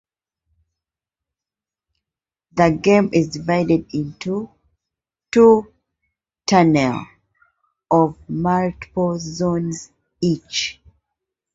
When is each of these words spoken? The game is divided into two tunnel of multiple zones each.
The 2.53 2.71
game 2.81 3.11
is 3.13 3.29
divided 3.29 3.85
into 3.93 4.49
two 5.31 5.71
tunnel 6.47 7.05
of 7.91 8.17
multiple 8.27 9.19
zones 9.19 9.91
each. 10.19 10.81